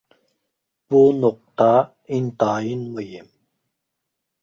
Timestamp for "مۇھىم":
2.99-3.33